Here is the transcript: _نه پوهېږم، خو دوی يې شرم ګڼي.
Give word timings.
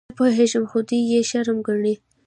_نه 0.09 0.13
پوهېږم، 0.19 0.63
خو 0.71 0.77
دوی 0.89 1.01
يې 1.11 1.19
شرم 1.29 1.57
ګڼي. 1.67 1.93